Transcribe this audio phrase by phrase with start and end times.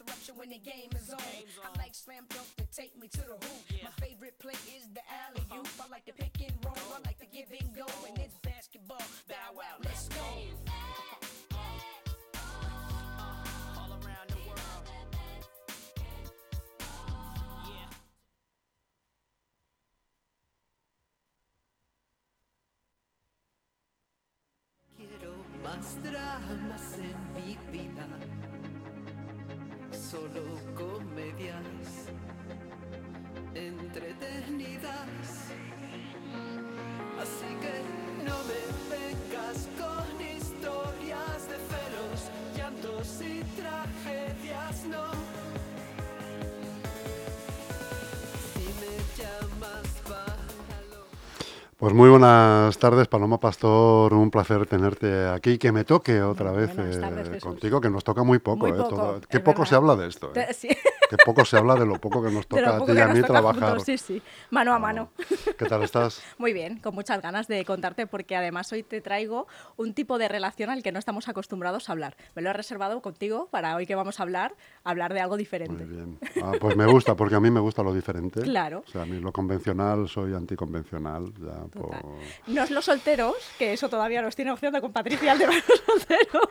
[0.00, 1.18] interruption when the game is on.
[1.18, 3.82] I like slam dunk to take me to the hoop.
[3.82, 5.66] My favorite play is the alley oop.
[5.66, 5.84] Uh-huh.
[5.86, 6.74] I like the pick and roll.
[6.94, 7.86] I like the give and go.
[8.08, 9.02] And it's basketball.
[9.28, 10.67] Bow wow, let's go.
[30.10, 30.42] Solo
[30.74, 32.17] comedias
[51.78, 54.12] Pues muy buenas tardes, Paloma Pastor.
[54.12, 55.58] Un placer tenerte aquí.
[55.58, 58.66] Que me toque otra vez eh, contigo, que nos toca muy poco.
[58.66, 59.70] Muy eh, poco, todo- es Qué poco verdad.
[59.70, 60.32] se habla de esto.
[60.34, 60.48] eh.
[60.54, 60.68] Sí,
[61.08, 63.06] Qué poco se habla de lo poco que nos toca a ti y que a
[63.06, 63.62] nos mí trabajar.
[63.70, 65.10] juntos, sí, sí, mano a mano.
[65.58, 66.22] ¿Qué tal estás?
[66.38, 70.28] Muy bien, con muchas ganas de contarte porque además hoy te traigo un tipo de
[70.28, 72.16] relación al que no estamos acostumbrados a hablar.
[72.34, 75.44] Me lo he reservado contigo para hoy que vamos a hablar, hablar de algo Muy
[75.44, 75.84] diferente.
[75.84, 76.18] bien.
[76.42, 78.42] Ah, pues me gusta, porque a mí me gusta lo diferente.
[78.42, 78.84] Claro.
[78.86, 81.32] O sea, a mí lo convencional, soy anticonvencional.
[81.40, 81.96] Ya, por-
[82.46, 85.46] No es los solteros, que eso todavía nos tiene opción de con Patricia el de
[85.46, 85.54] los
[85.86, 86.48] solteros.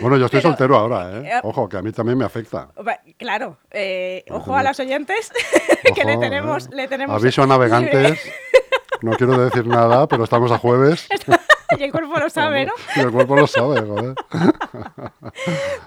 [0.00, 1.28] Bueno, yo estoy Pero, soltero ahora, ¿eh?
[1.28, 2.68] eh, Ojo, que a mí también me afecta.
[3.18, 5.32] Claro, eh, ojo a las oyentes
[5.94, 6.70] que le tenemos, ¿eh?
[6.72, 8.20] le tenemos Aviso a navegantes.
[9.02, 11.08] No quiero decir nada, pero estamos a jueves.
[11.78, 12.72] y el cuerpo lo sabe, ¿no?
[12.96, 14.14] Y el cuerpo lo sabe, joder.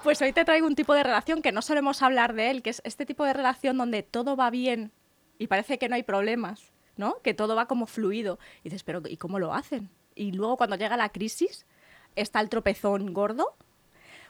[0.02, 2.70] Pues hoy te traigo un tipo de relación que no solemos hablar de él, que
[2.70, 4.92] es este tipo de relación donde todo va bien
[5.38, 7.16] y parece que no hay problemas, ¿no?
[7.22, 8.38] Que todo va como fluido.
[8.62, 9.90] Y dices, pero ¿y cómo lo hacen?
[10.14, 11.66] Y luego cuando llega la crisis,
[12.14, 13.56] está el tropezón gordo.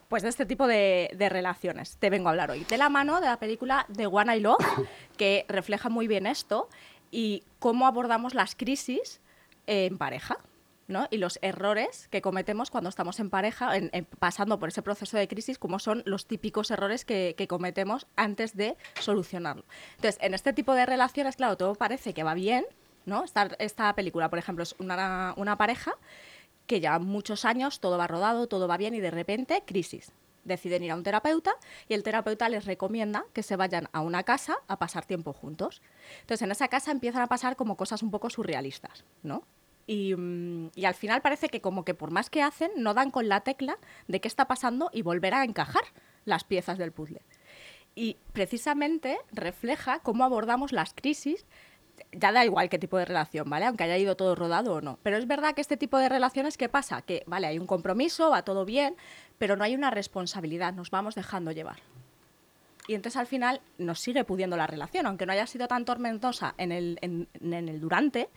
[0.08, 2.64] Pues de este tipo de, de relaciones te vengo a hablar hoy.
[2.64, 4.64] De la mano de la película The One I Love,
[5.16, 6.68] que refleja muy bien esto
[7.10, 9.20] y cómo abordamos las crisis
[9.66, 10.38] en pareja.
[10.88, 11.08] ¿no?
[11.10, 15.16] Y los errores que cometemos cuando estamos en pareja, en- en- pasando por ese proceso
[15.16, 19.64] de crisis, como son los típicos errores que, que cometemos antes de solucionarlo.
[19.96, 22.64] Entonces, en este tipo de relaciones, claro, todo parece que va bien,
[23.04, 23.24] ¿no?
[23.24, 25.92] Esta, esta película, por ejemplo, es una, una pareja
[26.66, 30.12] que ya muchos años, todo va rodado, todo va bien y de repente, crisis.
[30.44, 31.54] Deciden ir a un terapeuta
[31.88, 35.82] y el terapeuta les recomienda que se vayan a una casa a pasar tiempo juntos.
[36.20, 39.42] Entonces, en esa casa empiezan a pasar como cosas un poco surrealistas, ¿no?
[39.88, 43.10] Y, mm, y al final parece que como que por más que hacen, no dan
[43.10, 45.84] con la tecla de qué está pasando y volver a encajar
[46.24, 47.22] las piezas del puzzle.
[47.98, 51.46] Y precisamente refleja cómo abordamos las crisis.
[52.12, 53.66] Ya da igual qué tipo de relación, ¿vale?
[53.66, 54.98] Aunque haya ido todo rodado o no.
[55.02, 57.02] Pero es verdad que este tipo de relaciones, ¿qué pasa?
[57.02, 58.96] Que, vale, hay un compromiso, va todo bien,
[59.38, 61.78] pero no hay una responsabilidad, nos vamos dejando llevar.
[62.88, 66.54] Y entonces al final nos sigue pudiendo la relación, aunque no haya sido tan tormentosa
[66.56, 68.28] en el, en- en el durante,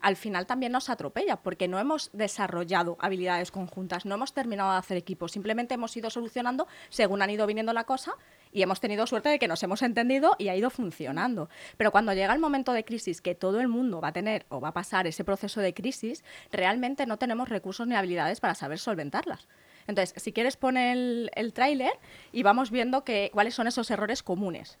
[0.00, 4.78] al final también nos atropella, porque no hemos desarrollado habilidades conjuntas, no hemos terminado de
[4.78, 8.14] hacer equipo, simplemente hemos ido solucionando según han ido viniendo la cosa
[8.52, 11.48] y hemos tenido suerte de que nos hemos entendido y ha ido funcionando.
[11.76, 14.60] Pero cuando llega el momento de crisis, que todo el mundo va a tener o
[14.60, 18.78] va a pasar ese proceso de crisis, realmente no tenemos recursos ni habilidades para saber
[18.78, 19.48] solventarlas.
[19.86, 21.92] Entonces, si quieres, pone el, el tráiler
[22.32, 24.78] y vamos viendo que, cuáles son esos errores comunes.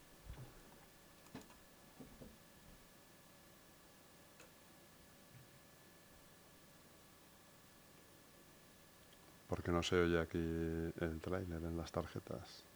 [9.48, 12.69] Porque no se oye aquí el tráiler en las tarjetas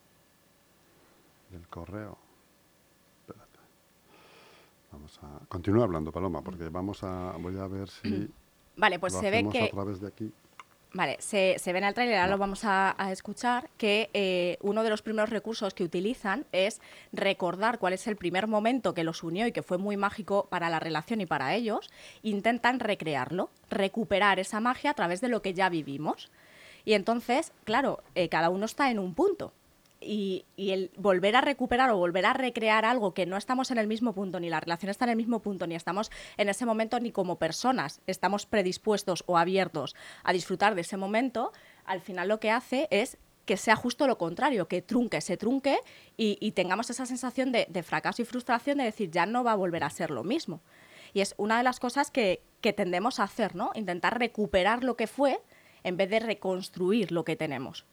[1.51, 2.19] del correo.
[3.21, 3.59] Espérate.
[4.93, 5.45] Vamos a...
[5.49, 7.33] Continúa hablando, Paloma, porque vamos a...
[7.39, 8.31] Voy a ver si
[8.77, 9.65] Vale, pues lo se ve que...
[9.65, 10.33] a través de aquí.
[10.97, 14.59] Vale, se, se ve en el tráiler, ahora lo vamos a, a escuchar, que eh,
[14.63, 16.81] uno de los primeros recursos que utilizan es
[17.13, 20.71] recordar cuál es el primer momento que los unió y que fue muy mágico para
[20.71, 21.91] la relación y para ellos.
[22.23, 26.31] Intentan recrearlo, recuperar esa magia a través de lo que ya vivimos.
[26.85, 29.53] Y entonces, claro, eh, cada uno está en un punto.
[30.07, 33.87] Y, el volver a recuperar o volver a recrear algo que no estamos en el
[33.87, 37.01] mismo punto, ni la relación está en el mismo punto, ni estamos en ese momento
[37.01, 41.53] ni como personas estamos predispuestos o abiertos a disfrutar de ese momento,
[41.85, 45.79] al final lo que hace es que sea justo lo contrario, que trunque, se trunque
[46.17, 49.57] y, tengamos esa sensación de, de fracaso y frustración de decir ya no va a
[49.57, 50.61] volver a ser lo mismo.
[51.13, 53.71] Y es una de las cosas que, que tendemos a hacer, ¿no?
[53.75, 55.41] Intentar recuperar lo que fue
[55.85, 57.85] en vez de reconstruir lo que tenemos.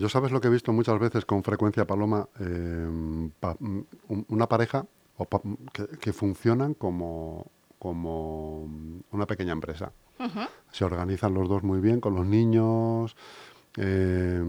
[0.00, 4.24] Yo sabes lo que he visto muchas veces con frecuencia, Paloma, Eh, pa- mm, un-
[4.30, 4.86] una pareja
[5.18, 7.46] o pa- mm, que, que funcionan como,
[7.78, 9.92] como mm, una pequeña empresa.
[10.72, 13.14] Se organizan los dos muy bien con los niños,
[13.76, 14.42] eh,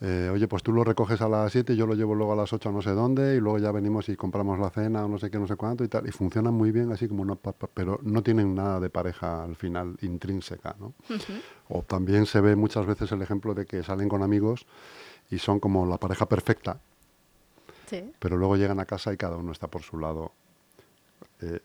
[0.00, 2.52] eh, oye, pues tú lo recoges a las 7, yo lo llevo luego a las
[2.52, 5.30] 8 no sé dónde y luego ya venimos y compramos la cena o no sé
[5.30, 6.06] qué, no sé cuánto y tal.
[6.06, 7.36] Y funcionan muy bien así como una...
[7.72, 10.92] Pero no tienen nada de pareja al final intrínseca, ¿no?
[11.68, 14.66] O también se ve muchas veces el ejemplo de que salen con amigos
[15.30, 16.78] y son como la pareja perfecta,
[17.86, 18.12] Sí.
[18.18, 20.32] pero luego llegan a casa y cada uno está por su lado.
[21.40, 21.60] Eh,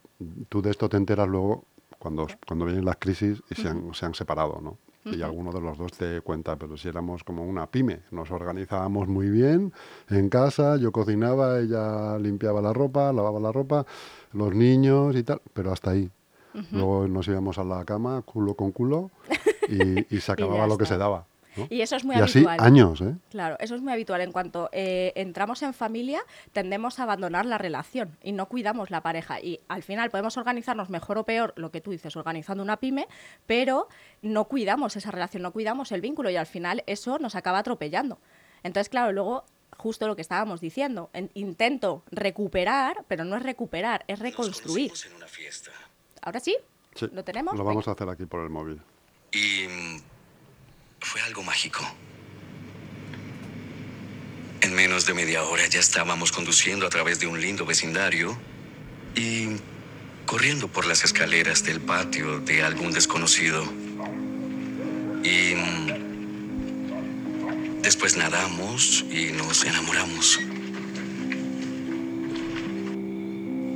[0.50, 1.66] tú de esto te enteras luego
[2.00, 4.78] cuando, cuando vienen las crisis y se, han, se han separado, ¿no?
[5.04, 9.08] Y alguno de los dos te cuenta, pero si éramos como una pyme, nos organizábamos
[9.08, 9.74] muy bien
[10.10, 13.86] en casa, yo cocinaba, ella limpiaba la ropa, lavaba la ropa,
[14.34, 16.12] los niños y tal, pero hasta ahí.
[16.72, 19.10] Luego nos íbamos a la cama, culo con culo,
[19.70, 21.26] y, y se acababa lo que se daba.
[21.56, 21.68] ¿No?
[21.70, 22.60] Y eso es muy y así habitual.
[22.60, 23.16] años, ¿eh?
[23.30, 24.22] Claro, eso es muy habitual.
[24.22, 26.22] En cuanto eh, entramos en familia,
[26.54, 29.40] tendemos a abandonar la relación y no cuidamos la pareja.
[29.42, 33.08] Y al final podemos organizarnos mejor o peor, lo que tú dices, organizando una pyme,
[33.46, 33.88] pero
[34.22, 38.20] no cuidamos esa relación, no cuidamos el vínculo y al final eso nos acaba atropellando.
[38.64, 39.44] Entonces, claro, luego
[39.78, 44.90] justo lo que estábamos diciendo, en- intento recuperar, pero no es recuperar, es reconstruir.
[44.92, 45.72] Nos conocimos en una fiesta
[46.22, 46.56] ¿Ahora sí?
[46.94, 47.56] Sí, ¿Lo tenemos?
[47.58, 48.80] Lo vamos a hacer aquí por el móvil.
[49.32, 49.66] y
[51.02, 51.86] fue algo mágico.
[54.62, 58.38] En menos de media hora ya estábamos conduciendo a través de un lindo vecindario
[59.16, 59.58] y
[60.26, 63.64] corriendo por las escaleras del patio de algún desconocido.
[65.24, 65.88] Y mm,
[67.82, 70.40] después nadamos y nos enamoramos.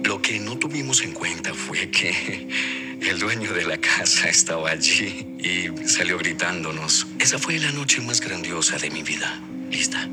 [0.04, 5.28] Lo que no tuvimos en cuenta fue que el dueño de la casa estaba allí
[5.40, 7.08] y salió gritándonos.
[7.20, 9.40] Esa fue la noche más grandiosa de mi vida.
[9.70, 10.08] ¿Lista?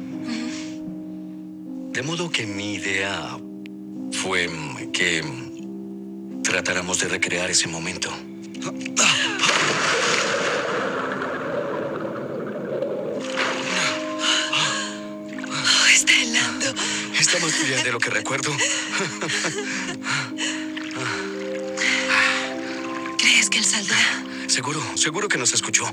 [1.92, 3.38] De modo que mi idea
[4.12, 4.48] fue
[4.92, 5.22] que
[6.42, 8.10] tratáramos de recrear ese momento.
[15.44, 16.74] Oh, está helando.
[17.18, 18.52] Está más fría de lo que recuerdo.
[23.52, 23.98] que él saldrá?
[24.46, 25.84] Seguro, seguro que nos escuchó.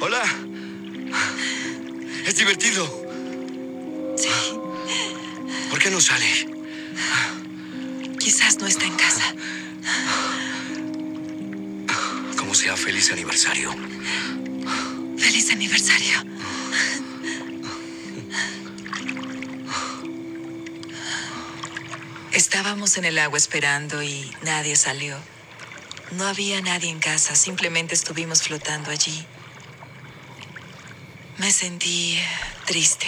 [0.00, 0.22] Hola.
[2.26, 2.84] Es divertido.
[4.16, 4.28] Sí.
[5.70, 6.26] ¿Por qué no sale?
[8.18, 9.34] Quizás no está en casa.
[12.36, 13.74] Como sea, feliz aniversario.
[15.16, 16.24] Feliz aniversario.
[22.32, 25.16] Estábamos en el agua esperando y nadie salió.
[26.16, 29.24] No había nadie en casa, simplemente estuvimos flotando allí.
[31.38, 32.18] Me sentí
[32.66, 33.06] triste.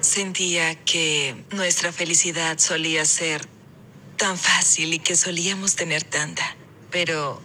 [0.00, 3.46] Sentía que nuestra felicidad solía ser
[4.16, 6.56] tan fácil y que solíamos tener tanta.
[6.90, 7.40] Pero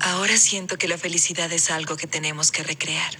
[0.00, 3.19] ahora siento que la felicidad es algo que tenemos que recrear.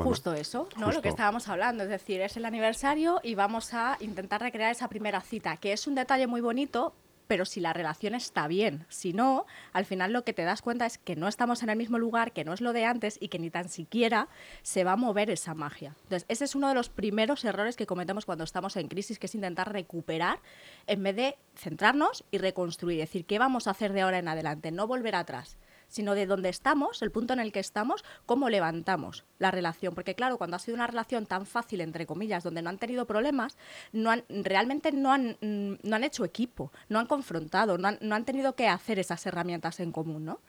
[0.00, 0.90] Bueno, Justo eso, ¿no?
[0.92, 4.88] Lo que estábamos hablando, es decir, es el aniversario y vamos a intentar recrear esa
[4.88, 6.94] primera cita, que es un detalle muy bonito,
[7.26, 10.86] pero si la relación está bien, si no, al final lo que te das cuenta
[10.86, 13.28] es que no estamos en el mismo lugar, que no es lo de antes y
[13.28, 14.28] que ni tan siquiera
[14.62, 15.94] se va a mover esa magia.
[16.02, 19.26] Entonces, ese es uno de los primeros errores que cometemos cuando estamos en crisis, que
[19.26, 20.40] es intentar recuperar
[20.88, 24.26] en vez de centrarnos y reconstruir, es decir, ¿qué vamos a hacer de ahora en
[24.26, 24.72] adelante?
[24.72, 25.56] No volver atrás
[25.90, 29.94] sino de dónde estamos, el punto en el que estamos, cómo levantamos la relación.
[29.94, 33.06] Porque claro, cuando ha sido una relación tan fácil, entre comillas, donde no han tenido
[33.06, 33.58] problemas,
[33.92, 37.98] no han, realmente no han, mm, no han hecho equipo, no han confrontado, no han,
[38.00, 40.40] no han tenido que hacer esas herramientas en común, ¿no?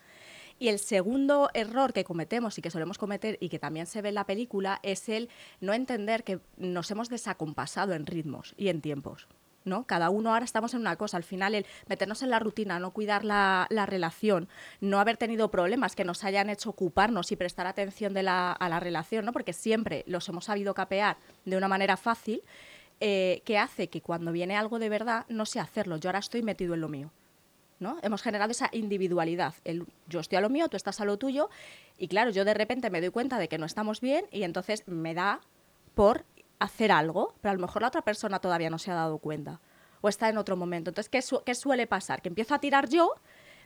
[0.60, 4.10] Y el segundo error que cometemos y que solemos cometer y que también se ve
[4.10, 5.28] en la película es el
[5.60, 9.28] no entender que nos hemos desacompasado en ritmos y en tiempos.
[9.64, 9.86] ¿No?
[9.86, 11.18] Cada uno ahora estamos en una cosa.
[11.18, 14.50] Al final, el meternos en la rutina, no cuidar la, la relación,
[14.80, 18.70] no haber tenido problemas que nos hayan hecho ocuparnos y prestar atención de la- a
[18.70, 19.34] la relación, ¿no?
[19.34, 22.42] porque siempre los hemos sabido capear de una manera fácil,
[23.00, 25.98] eh, que hace que cuando viene algo de verdad no sé hacerlo.
[25.98, 27.12] Yo ahora estoy metido en lo mío.
[27.80, 27.98] ¿no?
[28.04, 29.56] Hemos generado esa individualidad.
[29.64, 31.50] El, yo estoy a lo mío, tú estás a lo tuyo,
[31.98, 34.88] y claro, yo de repente me doy cuenta de que no estamos bien y entonces
[34.88, 35.42] me da
[35.96, 36.24] por
[36.62, 39.60] hacer algo, pero a lo mejor la otra persona todavía no se ha dado cuenta
[40.02, 40.90] o está en otro momento.
[40.92, 42.22] Entonces, ¿qué, su- qué suele pasar?
[42.22, 43.14] Que empiezo a tirar yo,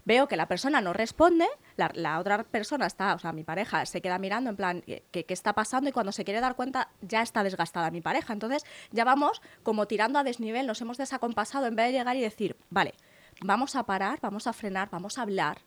[0.06, 1.48] veo que la persona no responde,
[1.78, 5.04] la, la otra persona está, o sea, mi pareja se queda mirando en plan, ¿qué,
[5.12, 5.90] qué está pasando?
[5.90, 8.34] Y cuando se quiere dar cuenta, ya está desgastada mi pareja.
[8.34, 12.22] Entonces, ya vamos como tirando a desnivel, nos hemos desacompasado en vez de llegar y
[12.22, 12.94] decir, vale,
[13.42, 15.60] vamos a parar, vamos a frenar, vamos a hablar,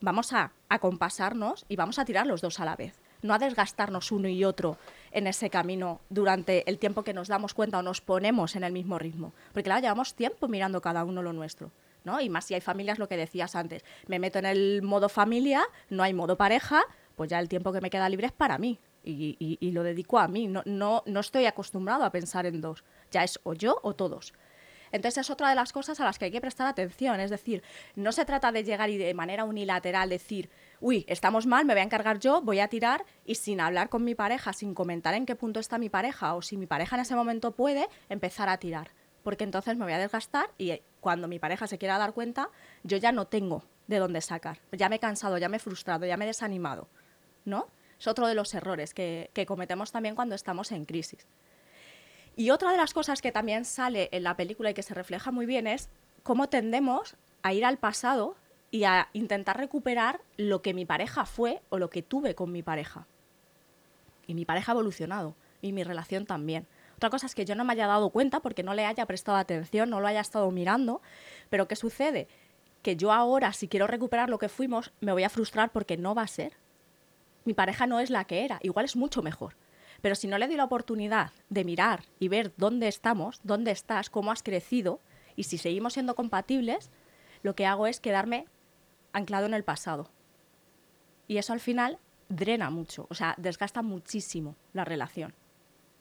[0.00, 2.94] vamos a acompasarnos y vamos a tirar los dos a la vez.
[3.26, 4.78] No a desgastarnos uno y otro
[5.10, 8.72] en ese camino durante el tiempo que nos damos cuenta o nos ponemos en el
[8.72, 9.32] mismo ritmo.
[9.52, 11.70] Porque claro, llevamos tiempo mirando cada uno lo nuestro.
[12.04, 12.20] ¿no?
[12.20, 15.64] Y más si hay familias, lo que decías antes, me meto en el modo familia,
[15.90, 16.84] no hay modo pareja,
[17.16, 20.18] pues ya el tiempo que me queda libre es para mí y, y- lo dedico
[20.20, 20.46] a mí.
[20.46, 24.34] No, no, no estoy acostumbrado a pensar en dos, ya es o yo o todos.
[24.96, 27.20] Entonces es otra de las cosas a las que hay que prestar atención.
[27.20, 27.62] Es decir,
[27.94, 30.50] no se trata de llegar y de manera unilateral decir,
[30.80, 34.04] uy, estamos mal, me voy a encargar yo, voy a tirar y sin hablar con
[34.04, 37.02] mi pareja, sin comentar en qué punto está mi pareja o si mi pareja en
[37.02, 38.90] ese momento puede, empezar a tirar.
[39.22, 42.48] Porque entonces me voy a desgastar y eh, cuando mi pareja se quiera dar cuenta,
[42.82, 44.60] yo ya no tengo de dónde sacar.
[44.72, 46.88] Ya me he cansado, ya me he frustrado, ya me he desanimado.
[47.44, 47.68] ¿No?
[47.98, 51.26] Es otro de los errores que, que cometemos también cuando estamos en crisis.
[52.36, 55.30] Y otra de las cosas que también sale en la película y que se refleja
[55.32, 55.88] muy bien es
[56.22, 58.36] cómo tendemos a ir al pasado
[58.70, 62.62] y a intentar recuperar lo que mi pareja fue o lo que tuve con mi
[62.62, 63.06] pareja.
[64.26, 66.66] Y mi pareja ha evolucionado y mi relación también.
[66.96, 69.38] Otra cosa es que yo no me haya dado cuenta porque no le haya prestado
[69.38, 71.00] atención, no lo haya estado mirando,
[71.48, 72.28] pero ¿qué sucede?
[72.82, 76.14] Que yo ahora, si quiero recuperar lo que fuimos, me voy a frustrar porque no
[76.14, 76.52] va a ser.
[77.44, 79.54] Mi pareja no es la que era, igual es mucho mejor.
[80.06, 84.08] Pero si no le doy la oportunidad de mirar y ver dónde estamos, dónde estás,
[84.08, 85.00] cómo has crecido,
[85.34, 86.92] y si seguimos siendo compatibles,
[87.42, 88.46] lo que hago es quedarme
[89.12, 90.08] anclado en el pasado.
[91.26, 91.98] Y eso al final
[92.28, 95.34] drena mucho, o sea, desgasta muchísimo la relación.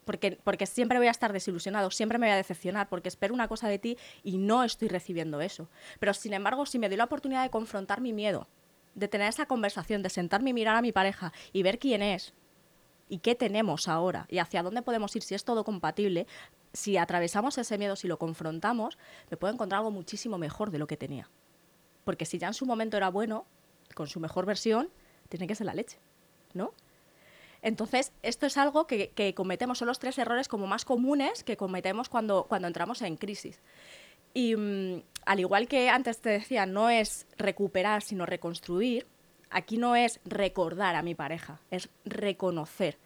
[0.05, 3.47] Porque, porque siempre voy a estar desilusionado, siempre me voy a decepcionar, porque espero una
[3.47, 5.67] cosa de ti y no estoy recibiendo eso.
[5.99, 8.47] Pero sin embargo, si me doy la oportunidad de confrontar mi miedo,
[8.93, 12.35] de tener esa conversación, de sentarme y mirar a mi pareja y ver quién es,
[13.07, 16.27] y qué tenemos ahora y hacia dónde podemos ir, si es todo compatible,
[16.73, 18.97] si atravesamos ese miedo, si lo confrontamos,
[19.29, 21.29] me puedo encontrar algo muchísimo mejor de lo que tenía.
[22.03, 23.45] Porque si ya en su momento era bueno,
[23.93, 24.89] con su mejor versión,
[25.29, 25.97] tiene que ser la leche,
[26.53, 26.73] ¿no?
[27.61, 32.09] Entonces, esto es algo que, cometemos, son los tres errores como más comunes que cometemos
[32.09, 33.59] cuando, cuando entramos en crisis.
[34.35, 39.07] Y mm, al igual que antes te decía, no es recuperar, sino reconstruir,
[39.49, 42.97] aquí no es recordar a mi pareja, es reconocer.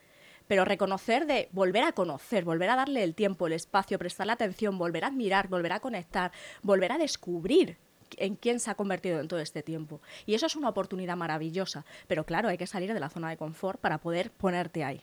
[0.48, 4.80] Pero reconocer de volver a conocer, volver a darle el tiempo, el espacio, prestarle atención,
[4.80, 6.32] volver a admirar, volver a conectar,
[6.64, 7.78] volver a descubrir
[8.18, 10.02] en quién se ha convertido en todo este tiempo.
[10.26, 11.86] Y eso es una oportunidad maravillosa.
[12.08, 15.02] Pero claro, hay que salir de la zona de confort para poder ponerte ahí.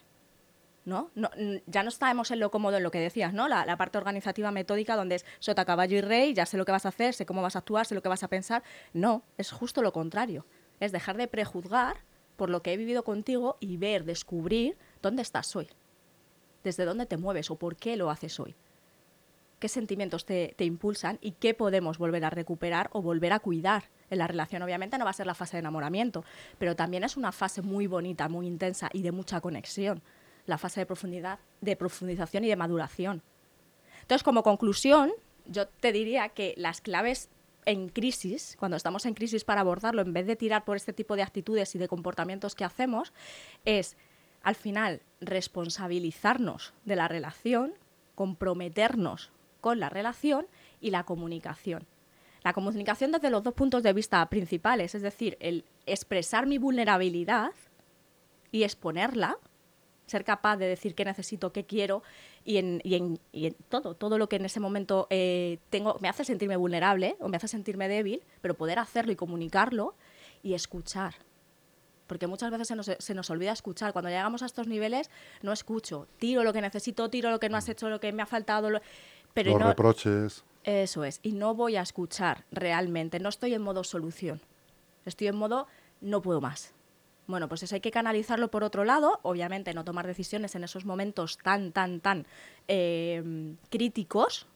[0.84, 1.10] ¿no?
[1.14, 1.30] no
[1.66, 3.48] ya no estamos en lo cómodo, en lo que decías, ¿no?
[3.48, 6.72] La, la parte organizativa metódica donde es sota, caballo y rey, ya sé lo que
[6.72, 8.62] vas a hacer, sé cómo vas a actuar, sé lo que vas a pensar.
[8.94, 10.46] No, es justo lo contrario.
[10.80, 11.96] Es dejar de prejuzgar
[12.36, 15.68] por lo que he vivido contigo y ver, descubrir dónde estás hoy.
[16.64, 18.54] Desde dónde te mueves o por qué lo haces hoy.
[19.58, 23.84] Qué sentimientos te, te impulsan y qué podemos volver a recuperar o volver a cuidar
[24.10, 24.62] en la relación.
[24.62, 26.24] Obviamente no va a ser la fase de enamoramiento,
[26.58, 30.02] pero también es una fase muy bonita, muy intensa y de mucha conexión.
[30.44, 33.22] La fase de profundidad, de profundización y de maduración.
[34.02, 35.12] Entonces, como conclusión,
[35.46, 37.30] yo te diría que las claves
[37.66, 41.16] en crisis, cuando estamos en crisis para abordarlo, en vez de tirar por este tipo
[41.16, 43.12] de actitudes y de comportamientos que hacemos,
[43.64, 43.96] es
[44.42, 47.74] al final responsabilizarnos de la relación,
[48.14, 49.30] comprometernos
[49.60, 50.46] con la relación
[50.80, 51.86] y la comunicación.
[52.44, 57.50] La comunicación desde los dos puntos de vista principales, es decir, el expresar mi vulnerabilidad
[58.52, 59.36] y exponerla,
[60.06, 62.02] ser capaz de decir qué necesito, qué quiero
[62.44, 65.96] y en, y en- y en todo, todo lo que en ese momento eh, tengo,
[66.00, 69.94] me hace sentirme vulnerable o me hace sentirme débil, pero poder hacerlo y comunicarlo
[70.42, 71.14] y escuchar.
[72.06, 73.92] Porque muchas veces se nos, se nos olvida escuchar.
[73.92, 75.10] Cuando llegamos a estos niveles,
[75.42, 76.06] no escucho.
[76.18, 78.70] Tiro lo que necesito, tiro lo que no has hecho, lo que me ha faltado.
[78.70, 78.80] lo-
[79.34, 80.44] Pero Los no, reproches.
[80.62, 81.18] eso es.
[81.24, 83.18] Y no voy a escuchar realmente.
[83.18, 84.40] No estoy en modo solución.
[85.04, 85.66] Estoy en modo
[86.00, 86.74] no puedo más.
[87.26, 89.18] Bueno, pues eso hay que canalizarlo por otro lado.
[89.22, 92.26] Obviamente no tomar decisiones en esos momentos tan, tan, tan
[92.68, 94.46] eh, críticos,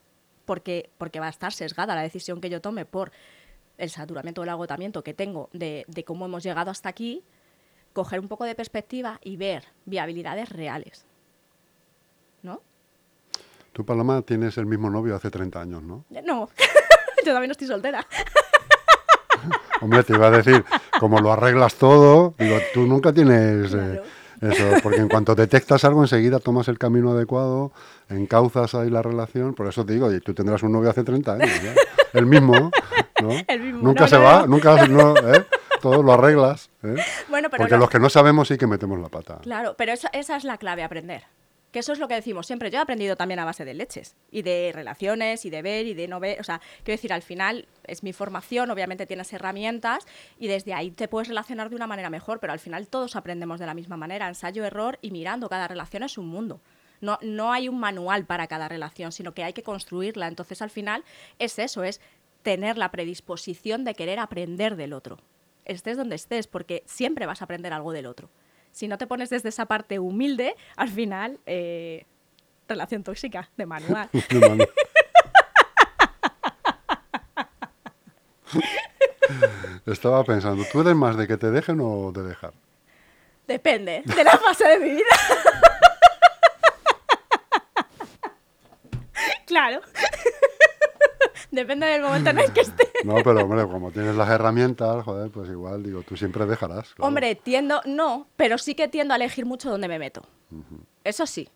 [0.45, 3.11] porque, porque va a estar sesgada la decisión que yo tome por
[3.77, 7.23] el saturamiento o el agotamiento que tengo de, de cómo hemos llegado hasta aquí.
[7.93, 11.05] Coger un poco de perspectiva y ver viabilidades reales.
[12.41, 12.61] ¿No?
[13.73, 16.05] Tú, Paloma, tienes el mismo novio hace 30 años, ¿no?
[16.09, 16.49] No,
[17.25, 18.05] yo también estoy soltera.
[19.81, 20.63] Hombre, te iba a decir,
[20.99, 24.01] como lo arreglas todo, digo, tú nunca tienes eh,
[24.41, 27.71] eso, porque en cuanto detectas algo, enseguida tomas el camino adecuado,
[28.09, 31.33] encauzas ahí la relación, por eso te digo, y tú tendrás un novio hace 30
[31.33, 31.73] años, ya,
[32.13, 32.71] el mismo,
[33.21, 33.29] ¿no?
[33.47, 35.45] El mismo, Nunca no, se no, va, nunca, no, ¿eh?
[35.81, 36.95] Todo lo arreglas, ¿eh?
[37.29, 39.39] Bueno, pero Porque los que no sabemos sí que metemos la pata.
[39.41, 41.23] Claro, pero esa, esa es la clave, aprender.
[41.71, 42.69] Que eso es lo que decimos siempre.
[42.69, 45.93] Yo he aprendido también a base de leches y de relaciones y de ver y
[45.93, 46.39] de no ver.
[46.41, 50.05] O sea, quiero decir, al final es mi formación, obviamente tienes herramientas
[50.37, 53.59] y desde ahí te puedes relacionar de una manera mejor, pero al final todos aprendemos
[53.59, 55.47] de la misma manera, ensayo, error y mirando.
[55.47, 56.59] Cada relación es un mundo.
[56.99, 60.27] No, no hay un manual para cada relación, sino que hay que construirla.
[60.27, 61.05] Entonces, al final
[61.39, 62.01] es eso, es
[62.43, 65.19] tener la predisposición de querer aprender del otro.
[65.63, 68.29] Estés donde estés, porque siempre vas a aprender algo del otro
[68.71, 72.05] si no te pones desde esa parte humilde, al final, eh,
[72.67, 74.09] relación tóxica de manual.
[74.29, 74.63] De mano.
[79.85, 82.53] Estaba pensando, ¿tú eres más de que te dejen o de dejar?
[83.47, 85.05] Depende de la fase de mi vida.
[89.47, 89.81] claro.
[91.51, 92.87] Depende del momento en el que esté.
[93.03, 96.93] No, pero hombre, como tienes las herramientas, joder, pues igual, digo, tú siempre dejarás.
[96.93, 97.07] claro.
[97.07, 100.21] Hombre, tiendo, no, pero sí que tiendo a elegir mucho dónde me meto.
[101.03, 101.49] Eso sí.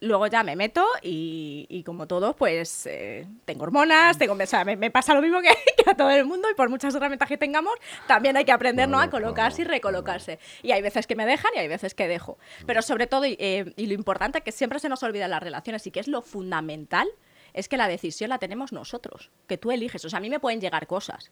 [0.00, 4.64] Luego ya me meto y, y como todos, pues eh, tengo hormonas, tengo, o sea,
[4.64, 5.48] me, me pasa lo mismo que,
[5.84, 7.72] que a todo el mundo y por muchas herramientas que tengamos,
[8.08, 8.98] también hay que aprender ¿no?
[8.98, 10.38] a Claro, colocarse y recolocarse.
[10.62, 12.36] Y hay veces que me dejan y hay veces que dejo.
[12.66, 15.42] Pero sobre todo, y, eh, y lo importante que siempre se nos olvida en las
[15.42, 17.08] relaciones y que es lo fundamental,
[17.54, 20.04] es que la decisión la tenemos nosotros, que tú eliges.
[20.04, 21.30] O sea, a mí me pueden llegar cosas,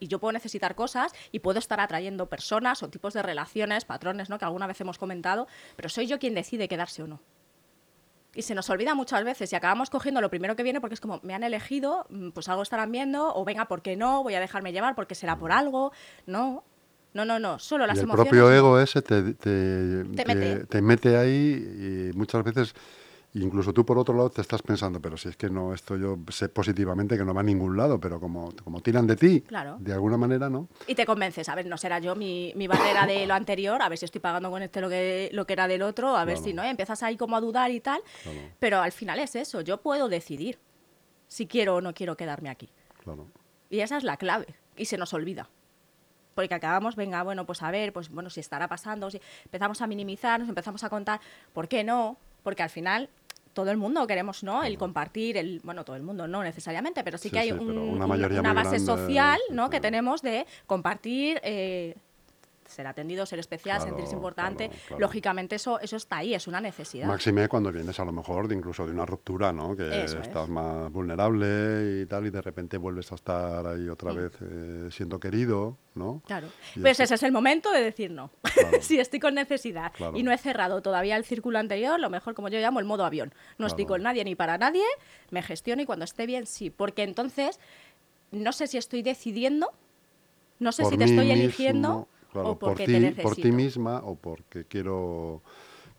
[0.00, 4.28] y yo puedo necesitar cosas y puedo estar atrayendo personas o tipos de relaciones, patrones,
[4.28, 4.38] ¿no?
[4.38, 5.46] Que alguna vez hemos comentado,
[5.76, 7.20] pero soy yo quien decide quedarse o no.
[8.34, 11.00] Y se nos olvida muchas veces y acabamos cogiendo lo primero que viene porque es
[11.00, 14.24] como, me han elegido, mm, pues algo estarán viendo, o venga, ¿por qué no?
[14.24, 15.92] Voy a dejarme llevar porque será por algo.
[16.26, 16.64] No,
[17.12, 18.28] no, no, no, solo las y el emociones.
[18.30, 20.66] propio ego ese te, te, Te te- mete.
[20.66, 22.74] te mete ahí y muchas veces,
[23.42, 26.18] incluso tú por otro lado te estás pensando, pero si es que no, esto yo
[26.30, 29.76] sé positivamente que no va a ningún lado, pero como, como tiran de ti, Claro.
[29.80, 30.68] de alguna manera, ¿no?
[30.86, 33.88] Y te convences, a ver, no será yo mi, mi barrera de lo anterior, a
[33.88, 36.38] ver si estoy pagando con este lo que, lo que era del otro, a ver
[36.38, 38.00] si no, y empiezas ahí como a dudar y tal.
[38.22, 38.38] Claro.
[38.60, 40.58] Pero al final es eso, yo puedo decidir
[41.26, 42.68] si quiero o no quiero quedarme aquí.
[43.02, 43.26] Claro.
[43.70, 44.46] Y esa es la clave.
[44.76, 45.48] Y se nos olvida.
[46.36, 49.86] Porque acabamos, venga, bueno, pues a ver, pues bueno, si estará pasando, si empezamos a
[49.86, 51.20] minimizar, nos empezamos a contar,
[51.52, 52.16] ¿por qué no?
[52.42, 53.08] Porque al final
[53.54, 54.62] todo el mundo queremos, ¿no?
[54.64, 57.52] El compartir, el, bueno, todo el mundo no necesariamente, pero sí, Sí, que hay sí,
[57.54, 58.06] un- una
[58.52, 59.70] base grande, social, ¿no?
[59.70, 61.94] Que tenemos de compartir, eh,
[62.66, 64.68] ser atendido, ser especial, Claro, sentirse importante.
[64.68, 65.00] claro, claro.
[65.00, 67.06] Lógicamente eso, eso está ahí, es una necesidad.
[67.06, 69.76] Máxime cuando vienes a lo mejor de incluso de una ruptura, ¿no?
[69.76, 70.26] Que Eso es.
[70.28, 74.88] estás más vulnerable y tal, y de repente vuelves a estar ahí otra vez eh,
[74.90, 76.22] siendo querido, ¿no?
[76.26, 76.48] Claro.
[76.74, 78.30] Y Pues eso- ese es el momento de decir no.
[78.80, 82.48] Si estoy con necesidad y no he cerrado todavía el círculo anterior, lo mejor, como
[82.48, 83.32] yo llamo, el modo avión.
[83.58, 84.84] No estoy con nadie ni para nadie,
[85.30, 86.70] me gestiono y cuando esté bien, sí.
[86.70, 87.58] Porque entonces
[88.30, 89.70] no sé si estoy decidiendo,
[90.58, 94.02] no sé por si te estoy mismo, eligiendo claro, o por ti, por ti misma
[94.04, 95.42] o porque quiero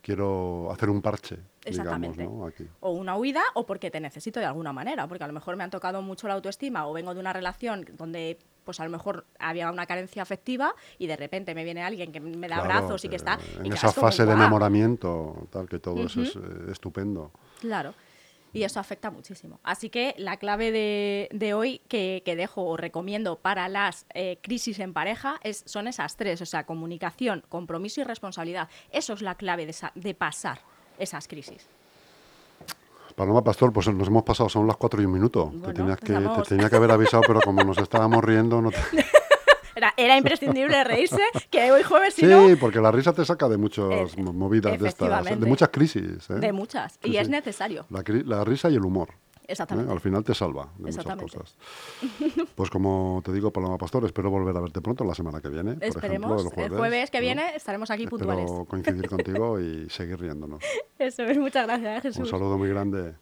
[0.01, 2.23] quiero hacer un parche, digamos, Exactamente.
[2.25, 2.45] ¿no?
[2.45, 2.67] Aquí.
[2.81, 5.63] O una huida o porque te necesito de alguna manera, porque a lo mejor me
[5.63, 9.25] han tocado mucho la autoestima o vengo de una relación donde pues a lo mejor
[9.39, 13.05] había una carencia afectiva y de repente me viene alguien que me da Claro, abrazos
[13.05, 13.39] y que está...
[13.59, 16.39] En y esa fase de enamoramiento, tal, que todo eso es eh,
[16.71, 17.31] estupendo.
[17.61, 17.93] Claro.
[18.55, 19.59] Y eso afecta muchísimo.
[19.63, 24.39] Así que la clave de, de hoy que, que dejo o recomiendo para las eh,
[24.41, 28.69] crisis en pareja es, son esas tres, o sea, comunicación, compromiso y responsabilidad.
[28.91, 30.59] Eso es la clave de, esa- de pasar
[30.97, 31.67] esas crisis.
[33.15, 35.45] Paloma Pastor, pues nos hemos pasado, son las cuatro y un minuto.
[35.47, 38.71] Bueno, te, tenías que, te tenía que haber avisado, pero como nos estábamos riendo, no
[38.71, 38.77] te...
[39.75, 43.49] Era, era imprescindible reírse, que hoy jueves, si Sí, no, porque la risa te saca
[43.49, 46.29] de muchas Eh, mo- movidas de estas, de muchas crisis.
[46.29, 46.35] ¿eh?
[46.35, 46.93] de muchas.
[47.03, 47.31] Sí, y es sí.
[47.31, 47.85] necesario.
[47.89, 49.09] La, la risa y el humor.
[49.11, 49.45] ¿eh?
[49.49, 49.91] Exactamente.
[49.91, 51.55] Al final te salva de muchas cosas.
[52.55, 55.73] Pues como te digo, Paloma Pastor, espero volver a verte pronto la semana que viene.
[55.75, 56.41] Por Esperemos.
[56.41, 57.11] ejemplo, el el jueves.
[57.11, 57.21] que ¿no?
[57.21, 58.45] viene estaremos aquí puntuales.
[58.45, 60.63] Espero coincidir contigo y seguir riéndonos.
[60.99, 62.19] Eso es, muchas gracias, Jesús.
[62.21, 63.13] Un saludo muy grande.